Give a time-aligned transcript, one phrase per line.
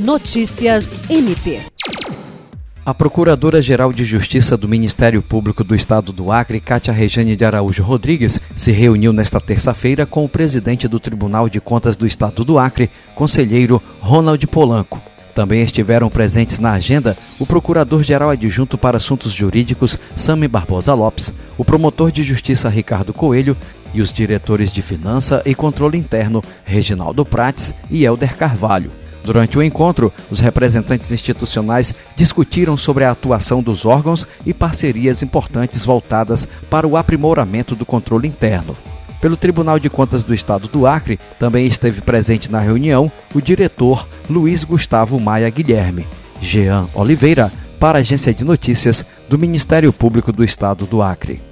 [0.00, 1.60] Notícias MP.
[2.86, 7.82] A Procuradora-Geral de Justiça do Ministério Público do Estado do Acre, Cátia Rejane de Araújo
[7.82, 12.58] Rodrigues, se reuniu nesta terça-feira com o presidente do Tribunal de Contas do Estado do
[12.58, 15.02] Acre, conselheiro Ronald Polanco.
[15.34, 21.64] Também estiveram presentes na agenda o Procurador-Geral Adjunto para Assuntos Jurídicos, Sami Barbosa Lopes, o
[21.64, 23.54] Promotor de Justiça Ricardo Coelho
[23.92, 28.90] e os diretores de Finança e Controle Interno, Reginaldo Prates e Helder Carvalho.
[29.24, 35.84] Durante o encontro, os representantes institucionais discutiram sobre a atuação dos órgãos e parcerias importantes
[35.84, 38.76] voltadas para o aprimoramento do controle interno.
[39.20, 44.08] Pelo Tribunal de Contas do Estado do Acre, também esteve presente na reunião o diretor
[44.28, 46.06] Luiz Gustavo Maia Guilherme.
[46.40, 51.49] Jean Oliveira, para a Agência de Notícias do Ministério Público do Estado do Acre.